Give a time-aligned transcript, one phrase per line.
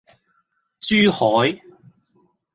[0.81, 1.61] 珠海